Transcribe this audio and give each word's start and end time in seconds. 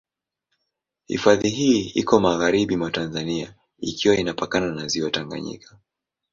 Hifadhi 1.07 1.49
hii 1.49 1.81
iko 1.95 2.19
magharibi 2.19 2.77
mwa 2.77 2.91
Tanzania 2.91 3.53
ikiwa 3.79 4.15
inapakana 4.15 4.71
na 4.71 4.87
Ziwa 4.87 5.11
Tanganyika. 5.11 5.77